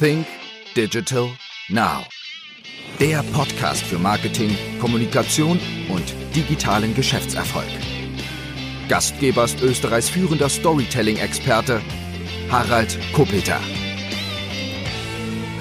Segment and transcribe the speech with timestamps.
[0.00, 0.26] Think
[0.76, 1.28] Digital
[1.68, 2.04] Now.
[2.98, 4.50] Der Podcast für Marketing,
[4.80, 6.02] Kommunikation und
[6.34, 7.68] digitalen Geschäftserfolg.
[8.88, 11.80] Gastgeber ist Österreichs führender Storytelling-Experte
[12.50, 13.60] Harald Kopeter.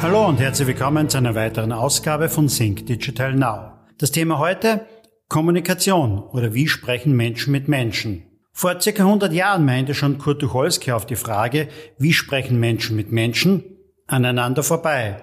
[0.02, 3.74] Hallo und herzlich willkommen zu einer weiteren Ausgabe von Think Digital Now.
[4.00, 4.88] Das Thema heute
[5.30, 8.24] Kommunikation oder wie sprechen Menschen mit Menschen.
[8.52, 11.68] Vor circa 100 Jahren meinte schon Kurt Tucholsky auf die Frage,
[12.00, 13.64] wie sprechen Menschen mit Menschen,
[14.08, 15.18] aneinander vorbei.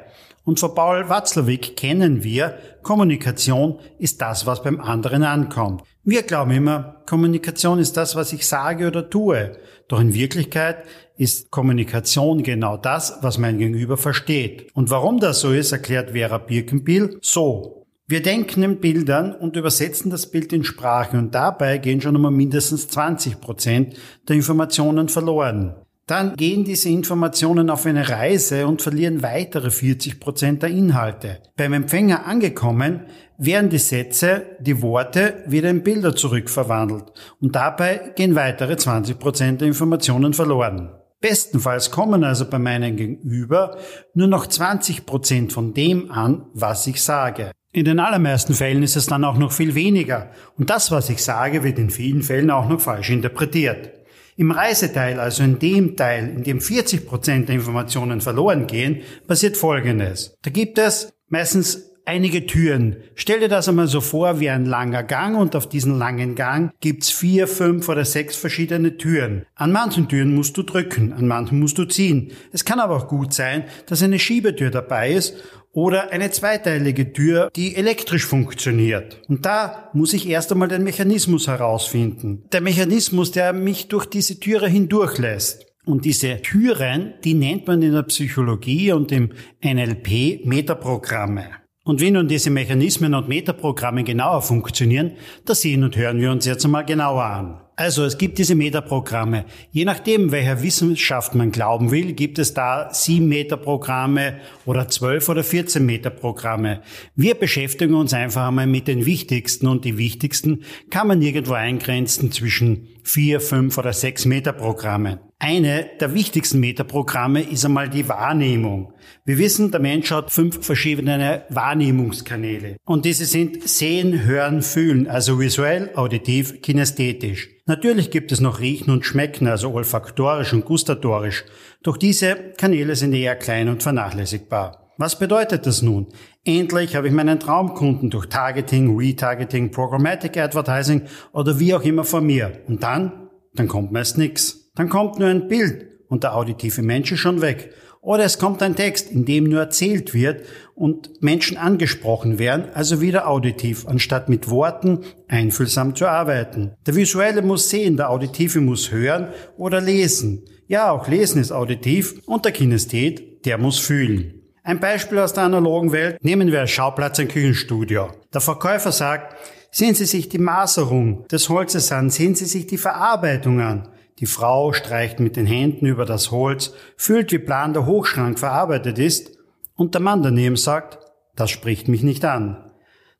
[0.45, 5.83] Und von Paul Watzlawick kennen wir, Kommunikation ist das, was beim anderen ankommt.
[6.03, 9.53] Wir glauben immer, Kommunikation ist das, was ich sage oder tue.
[9.87, 10.85] Doch in Wirklichkeit
[11.17, 14.75] ist Kommunikation genau das, was mein Gegenüber versteht.
[14.75, 17.87] Und warum das so ist, erklärt Vera Birkenbiel so.
[18.07, 22.33] Wir denken in Bildern und übersetzen das Bild in Sprache und dabei gehen schon einmal
[22.33, 23.95] mindestens 20 Prozent
[24.27, 25.77] der Informationen verloren.
[26.11, 31.39] Dann gehen diese Informationen auf eine Reise und verlieren weitere 40 Prozent der Inhalte.
[31.57, 33.03] Beim Empfänger angekommen
[33.39, 37.05] werden die Sätze, die Worte wieder in Bilder zurückverwandelt
[37.41, 40.91] und dabei gehen weitere 20 Prozent der Informationen verloren.
[41.21, 43.79] Bestenfalls kommen also bei meinem Gegenüber
[44.13, 47.53] nur noch 20 Prozent von dem an, was ich sage.
[47.71, 51.23] In den allermeisten Fällen ist es dann auch noch viel weniger und das, was ich
[51.23, 54.00] sage, wird in vielen Fällen auch noch falsch interpretiert.
[54.41, 59.59] Im Reiseteil, also in dem Teil, in dem 40 Prozent der Informationen verloren gehen, passiert
[59.59, 60.35] Folgendes.
[60.41, 62.97] Da gibt es meistens einige Türen.
[63.17, 66.73] Stell dir das einmal so vor wie ein langer Gang und auf diesen langen Gang
[66.81, 69.45] gibt's vier, fünf oder sechs verschiedene Türen.
[69.57, 72.33] An manchen Türen musst du drücken, an manchen musst du ziehen.
[72.51, 75.35] Es kann aber auch gut sein, dass eine Schiebetür dabei ist
[75.73, 79.23] oder eine zweiteilige Tür, die elektrisch funktioniert.
[79.29, 82.45] Und da muss ich erst einmal den Mechanismus herausfinden.
[82.53, 85.67] Der Mechanismus, der mich durch diese Türe hindurchlässt.
[85.87, 89.33] Und diese Türen, die nennt man in der Psychologie und im
[89.65, 91.47] NLP Metaprogramme.
[91.85, 95.13] Und wie nun diese Mechanismen und Metaprogramme genauer funktionieren,
[95.47, 97.61] das sehen und hören wir uns jetzt einmal genauer an.
[97.81, 99.47] Also es gibt diese Metaprogramme.
[99.73, 105.43] Je nachdem, welcher Wissenschaft man glauben will, gibt es da sieben Metaprogramme oder zwölf oder
[105.43, 106.83] vierzehn Metaprogramme.
[107.17, 112.31] Wir beschäftigen uns einfach einmal mit den wichtigsten und die wichtigsten kann man irgendwo eingrenzen
[112.33, 115.19] zwischen vier, fünf oder sechs Metaprogramme.
[115.41, 118.93] Eine der wichtigsten Metaprogramme ist einmal die Wahrnehmung.
[119.25, 122.77] Wir wissen, der Mensch hat fünf verschiedene Wahrnehmungskanäle.
[122.85, 127.49] Und diese sind Sehen, Hören, Fühlen, also visuell, auditiv, kinästhetisch.
[127.67, 131.45] Natürlich gibt es noch Riechen und Schmecken, also olfaktorisch und gustatorisch.
[131.83, 134.93] Doch diese Kanäle sind eher klein und vernachlässigbar.
[134.99, 136.09] Was bedeutet das nun?
[136.45, 141.03] Endlich habe ich meinen Traumkunden durch Targeting, Retargeting, Programmatic Advertising
[141.33, 142.63] oder wie auch immer vor mir.
[142.67, 143.29] Und dann?
[143.55, 144.71] Dann kommt meist nichts.
[144.75, 147.75] Dann kommt nur ein Bild und der auditive Mensch ist schon weg.
[148.01, 153.03] Oder es kommt ein Text, in dem nur erzählt wird und Menschen angesprochen werden, also
[153.03, 156.73] wieder auditiv, anstatt mit Worten einfühlsam zu arbeiten.
[156.87, 159.29] Der Visuelle muss sehen, der Auditive muss hören
[159.59, 160.47] oder lesen.
[160.67, 164.40] Ja, auch Lesen ist auditiv und der Kinesthet, der muss fühlen.
[164.63, 168.11] Ein Beispiel aus der analogen Welt nehmen wir als Schauplatz ein Küchenstudio.
[168.35, 169.35] Der Verkäufer sagt,
[169.71, 173.89] sehen Sie sich die Maserung des Holzes an, sehen Sie sich die Verarbeitung an.
[174.19, 178.99] Die Frau streicht mit den Händen über das Holz, fühlt, wie plan der Hochschrank verarbeitet
[178.99, 179.39] ist,
[179.77, 180.99] und der Mann daneben sagt,
[181.37, 182.71] das spricht mich nicht an.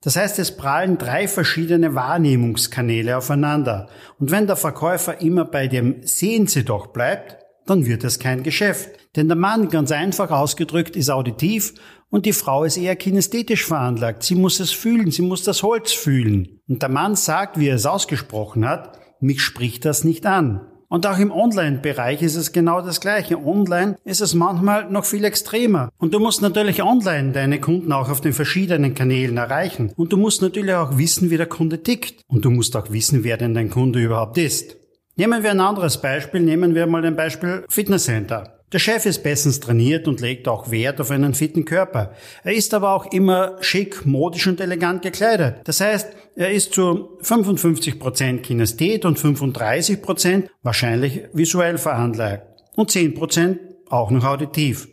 [0.03, 3.89] Das heißt, es prallen drei verschiedene Wahrnehmungskanäle aufeinander.
[4.19, 8.43] Und wenn der Verkäufer immer bei dem Sehen Sie doch bleibt, dann wird es kein
[8.43, 8.91] Geschäft.
[9.17, 11.75] Denn der Mann, ganz einfach ausgedrückt, ist auditiv
[12.11, 14.23] und die Frau ist eher kinästhetisch veranlagt.
[14.23, 16.61] Sie muss es fühlen, sie muss das Holz fühlen.
[16.69, 20.61] Und der Mann sagt, wie er es ausgesprochen hat, mich spricht das nicht an.
[20.89, 23.39] Und auch im Online-Bereich ist es genau das Gleiche.
[23.39, 25.89] Online ist es manchmal noch viel extremer.
[25.99, 29.93] Und du musst natürlich online deine Kunden auch auf den verschiedenen Kanälen erreichen.
[29.97, 32.25] Und du musst natürlich auch wissen, wie der Kunde tickt.
[32.27, 34.77] Und du musst auch wissen, wer denn dein Kunde überhaupt ist.
[35.15, 36.41] Nehmen wir ein anderes Beispiel.
[36.41, 38.60] Nehmen wir mal ein Beispiel Fitnesscenter.
[38.73, 42.15] Der Chef ist bestens trainiert und legt auch Wert auf einen fitten Körper.
[42.45, 45.57] Er ist aber auch immer schick, modisch und elegant gekleidet.
[45.65, 52.47] Das heißt, er ist zu 55 Prozent Kinesthet und 35 Prozent wahrscheinlich visuell veranlagt
[52.77, 53.59] und 10 Prozent
[53.89, 54.87] auch noch auditiv.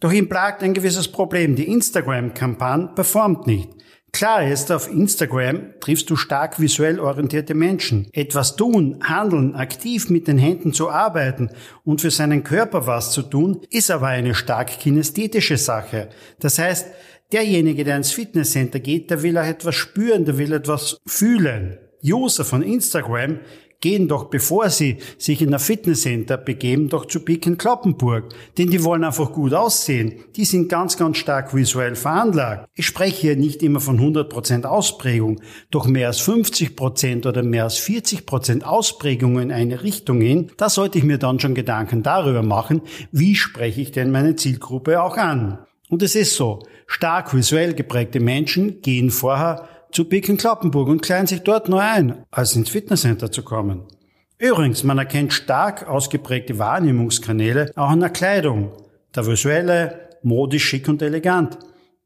[0.00, 1.56] Doch ihm plagt ein gewisses Problem.
[1.56, 3.70] Die Instagram-Kampagne performt nicht.
[4.12, 8.08] Klar ist, auf Instagram triffst du stark visuell orientierte Menschen.
[8.12, 11.50] Etwas tun, handeln, aktiv mit den Händen zu arbeiten
[11.84, 16.08] und für seinen Körper was zu tun, ist aber eine stark kinästhetische Sache.
[16.40, 16.88] Das heißt,
[17.32, 21.78] derjenige, der ins Fitnesscenter geht, der will auch etwas spüren, der will etwas fühlen.
[22.02, 23.38] User von Instagram
[23.80, 28.26] gehen doch, bevor sie sich in ein Fitnesscenter begeben, doch zu Piken Kloppenburg.
[28.58, 30.14] Denn die wollen einfach gut aussehen.
[30.36, 32.68] Die sind ganz, ganz stark visuell veranlagt.
[32.74, 35.40] Ich spreche hier nicht immer von 100% Ausprägung,
[35.70, 40.98] doch mehr als 50% oder mehr als 40% Ausprägung in eine Richtung hin, da sollte
[40.98, 45.58] ich mir dann schon Gedanken darüber machen, wie spreche ich denn meine Zielgruppe auch an.
[45.88, 51.26] Und es ist so, stark visuell geprägte Menschen gehen vorher zu Piken Kloppenburg und kleiden
[51.26, 53.84] sich dort neu ein, als ins Fitnesscenter zu kommen.
[54.38, 58.72] Übrigens, man erkennt stark ausgeprägte Wahrnehmungskanäle auch an der Kleidung.
[59.14, 61.58] Der visuelle, modisch, schick und elegant.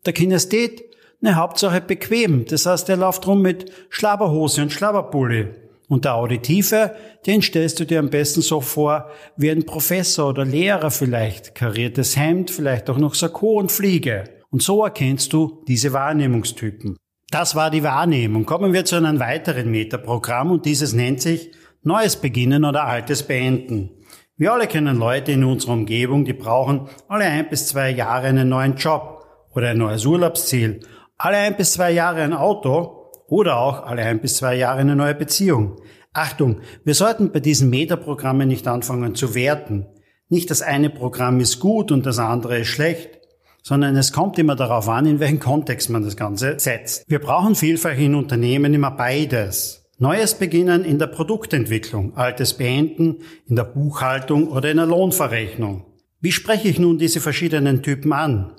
[0.04, 0.82] Der Kinesthet,
[1.20, 2.44] ne Hauptsache bequem.
[2.46, 5.48] Das heißt, er läuft rum mit Schlabberhose und Schlabberpulli.
[5.88, 6.96] Und der Auditive,
[7.26, 12.16] den stellst du dir am besten so vor wie ein Professor oder Lehrer vielleicht, kariertes
[12.16, 14.24] Hemd, vielleicht auch noch Sakko und Fliege.
[14.50, 16.96] Und so erkennst du diese Wahrnehmungstypen.
[17.34, 18.46] Das war die Wahrnehmung.
[18.46, 21.50] Kommen wir zu einem weiteren Metaprogramm und dieses nennt sich
[21.82, 23.90] Neues beginnen oder Altes beenden.
[24.36, 28.48] Wir alle kennen Leute in unserer Umgebung, die brauchen alle ein bis zwei Jahre einen
[28.48, 30.78] neuen Job oder ein neues Urlaubsziel,
[31.18, 34.94] alle ein bis zwei Jahre ein Auto oder auch alle ein bis zwei Jahre eine
[34.94, 35.80] neue Beziehung.
[36.12, 39.88] Achtung, wir sollten bei diesen Metaprogrammen nicht anfangen zu werten.
[40.28, 43.23] Nicht das eine Programm ist gut und das andere ist schlecht
[43.64, 47.04] sondern es kommt immer darauf an, in welchen Kontext man das Ganze setzt.
[47.08, 49.86] Wir brauchen vielfach in Unternehmen immer beides.
[49.98, 55.86] Neues beginnen in der Produktentwicklung, altes beenden in der Buchhaltung oder in der Lohnverrechnung.
[56.20, 58.52] Wie spreche ich nun diese verschiedenen Typen an?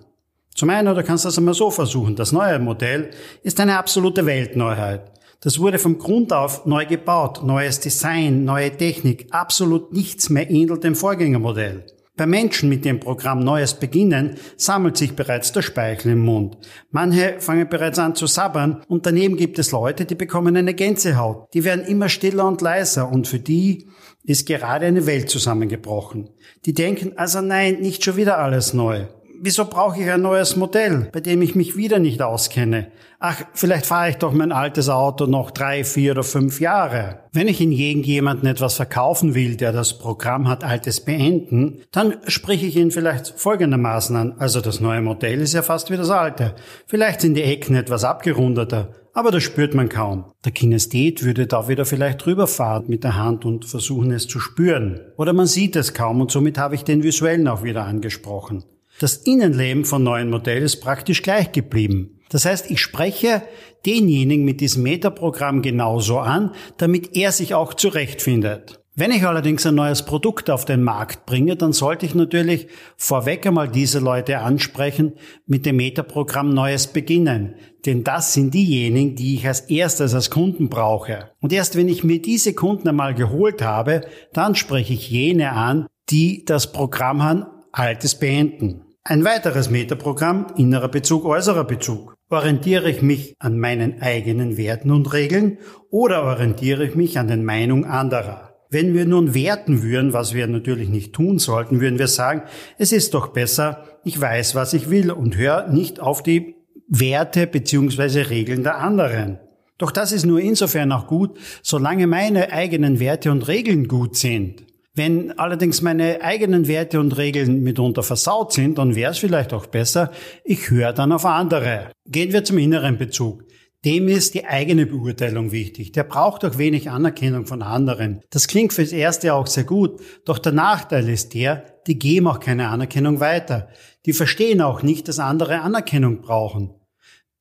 [0.55, 3.11] Zum einen, du kannst das einmal so versuchen, das neue Modell
[3.43, 5.11] ist eine absolute Weltneuheit.
[5.41, 10.83] Das wurde vom Grund auf neu gebaut, neues Design, neue Technik, absolut nichts mehr ähnelt
[10.83, 11.85] dem Vorgängermodell.
[12.17, 16.57] Bei Menschen mit dem Programm Neues beginnen sammelt sich bereits der Speichel im Mund.
[16.89, 21.53] Manche fangen bereits an zu sabbern und daneben gibt es Leute, die bekommen eine Gänsehaut.
[21.53, 23.89] Die werden immer stiller und leiser und für die
[24.23, 26.29] ist gerade eine Welt zusammengebrochen.
[26.65, 29.07] Die denken also nein, nicht schon wieder alles neu.
[29.45, 32.87] Wieso brauche ich ein neues Modell, bei dem ich mich wieder nicht auskenne?
[33.19, 37.19] Ach, vielleicht fahre ich doch mein altes Auto noch drei, vier oder fünf Jahre.
[37.31, 42.65] Wenn ich hingegen jemanden etwas verkaufen will, der das Programm hat Altes beenden, dann spreche
[42.65, 44.33] ich ihn vielleicht folgendermaßen an.
[44.39, 46.55] Also das neue Modell ist ja fast wie das alte.
[46.87, 50.25] Vielleicht sind die Ecken etwas abgerundeter, aber das spürt man kaum.
[50.43, 55.01] Der Kinesthet würde da wieder vielleicht drüberfahren mit der Hand und versuchen es zu spüren.
[55.17, 58.63] Oder man sieht es kaum und somit habe ich den visuellen auch wieder angesprochen.
[58.99, 62.21] Das Innenleben von neuen Modell ist praktisch gleich geblieben.
[62.29, 63.43] Das heißt, ich spreche
[63.85, 68.79] denjenigen mit diesem Metaprogramm genauso an, damit er sich auch zurechtfindet.
[68.97, 73.45] Wenn ich allerdings ein neues Produkt auf den Markt bringe, dann sollte ich natürlich vorweg
[73.45, 75.15] einmal diese Leute ansprechen
[75.45, 77.55] mit dem Metaprogramm Neues beginnen.
[77.85, 81.31] Denn das sind diejenigen, die ich als erstes als Kunden brauche.
[81.41, 85.87] Und erst wenn ich mir diese Kunden einmal geholt habe, dann spreche ich jene an,
[86.09, 88.84] die das Programm haben, Altes beenden.
[89.07, 92.15] Ein weiteres Metaprogramm, innerer Bezug, äußerer Bezug.
[92.31, 95.59] Orientiere ich mich an meinen eigenen Werten und Regeln
[95.91, 98.55] oder orientiere ich mich an den Meinungen anderer?
[98.71, 102.41] Wenn wir nun werten würden, was wir natürlich nicht tun sollten, würden wir sagen,
[102.79, 106.55] es ist doch besser, ich weiß, was ich will und höre nicht auf die
[106.87, 108.21] Werte bzw.
[108.21, 109.37] Regeln der anderen.
[109.77, 114.65] Doch das ist nur insofern auch gut, solange meine eigenen Werte und Regeln gut sind.
[114.97, 119.65] Wenn allerdings meine eigenen Werte und Regeln mitunter versaut sind, dann wäre es vielleicht auch
[119.65, 120.11] besser,
[120.45, 121.91] ich höre dann auf andere.
[122.07, 123.43] Gehen wir zum inneren Bezug.
[123.83, 125.91] Dem ist die eigene Beurteilung wichtig.
[125.91, 128.21] Der braucht auch wenig Anerkennung von anderen.
[128.29, 132.39] Das klingt fürs Erste auch sehr gut, doch der Nachteil ist der, die geben auch
[132.39, 133.67] keine Anerkennung weiter.
[134.05, 136.73] Die verstehen auch nicht, dass andere Anerkennung brauchen.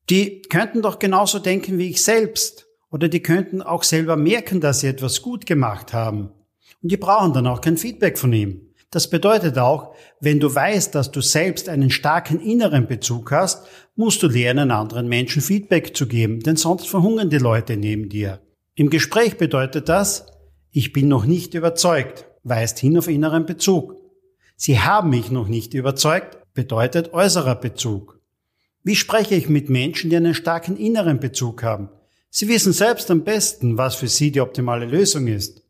[0.09, 2.67] Die könnten doch genauso denken wie ich selbst.
[2.91, 6.31] Oder die könnten auch selber merken, dass sie etwas gut gemacht haben.
[6.85, 8.61] Und die brauchen dann auch kein Feedback von ihm.
[8.91, 13.65] Das bedeutet auch, wenn du weißt, dass du selbst einen starken inneren Bezug hast,
[13.95, 18.39] musst du lernen, anderen Menschen Feedback zu geben, denn sonst verhungern die Leute neben dir.
[18.75, 20.27] Im Gespräch bedeutet das,
[20.69, 23.95] ich bin noch nicht überzeugt, weist hin auf inneren Bezug.
[24.55, 28.19] Sie haben mich noch nicht überzeugt, bedeutet äußerer Bezug.
[28.83, 31.89] Wie spreche ich mit Menschen, die einen starken inneren Bezug haben?
[32.29, 35.64] Sie wissen selbst am besten, was für sie die optimale Lösung ist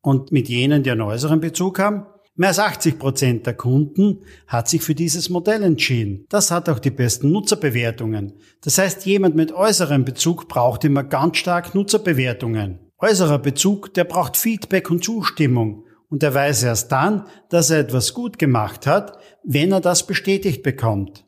[0.00, 2.06] und mit jenen, die einen äußeren Bezug haben.
[2.34, 6.24] Mehr als 80 Prozent der Kunden hat sich für dieses Modell entschieden.
[6.28, 8.34] Das hat auch die besten Nutzerbewertungen.
[8.62, 12.78] Das heißt, jemand mit äußerem Bezug braucht immer ganz stark Nutzerbewertungen.
[12.98, 15.84] Äußerer Bezug, der braucht Feedback und Zustimmung.
[16.08, 20.62] Und er weiß erst dann, dass er etwas gut gemacht hat, wenn er das bestätigt
[20.62, 21.26] bekommt.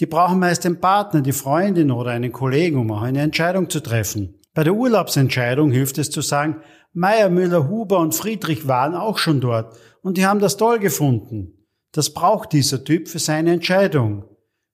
[0.00, 3.80] Die brauchen meist den Partner, die Freundin oder einen Kollegen, um auch eine Entscheidung zu
[3.80, 4.40] treffen.
[4.54, 6.62] Bei der Urlaubsentscheidung hilft es zu sagen,
[6.96, 11.66] Meier, Müller, Huber und Friedrich waren auch schon dort und die haben das toll gefunden.
[11.90, 14.24] Das braucht dieser Typ für seine Entscheidung.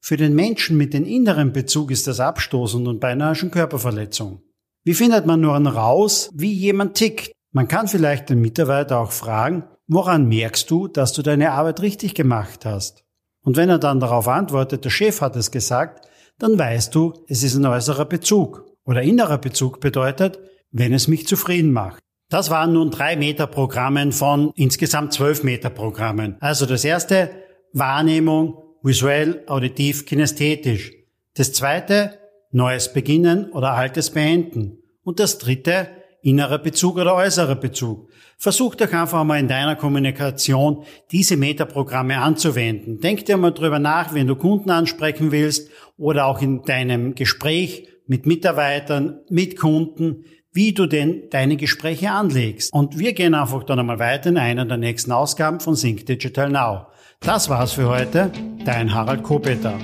[0.03, 4.43] Für den Menschen mit dem inneren Bezug ist das abstoßend und beinahe schon Körperverletzung.
[4.85, 7.33] Wie findet man nur raus, wie jemand tickt?
[7.53, 12.15] Man kann vielleicht den Mitarbeiter auch fragen, woran merkst du, dass du deine Arbeit richtig
[12.15, 13.03] gemacht hast?
[13.43, 16.07] Und wenn er dann darauf antwortet, der Chef hat es gesagt,
[16.39, 18.67] dann weißt du, es ist ein äußerer Bezug.
[18.85, 20.39] Oder innerer Bezug bedeutet,
[20.71, 22.03] wenn es mich zufrieden macht.
[22.31, 26.37] Das waren nun drei Meter-Programmen von insgesamt zwölf Meter-Programmen.
[26.39, 27.31] Also das erste,
[27.73, 30.93] Wahrnehmung, visuell, auditiv, kinesthetisch.
[31.35, 32.21] Das zweite,
[32.53, 34.79] neues Beginnen oder altes Beenden.
[35.03, 35.89] Und das dritte,
[36.23, 38.09] innerer Bezug oder äußerer Bezug.
[38.39, 43.01] Versuch doch einfach mal in deiner Kommunikation diese Metaprogramme anzuwenden.
[43.01, 45.69] Denk dir mal drüber nach, wenn du Kunden ansprechen willst
[45.99, 52.73] oder auch in deinem Gespräch mit Mitarbeitern, mit Kunden, wie du denn deine Gespräche anlegst.
[52.73, 56.51] Und wir gehen einfach dann einmal weiter in einer der nächsten Ausgaben von Sync Digital
[56.51, 56.87] Now.
[57.21, 58.33] Das war's für heute.
[58.65, 59.79] Dein Harald Kopeter.